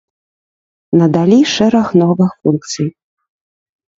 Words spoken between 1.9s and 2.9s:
новых функцый.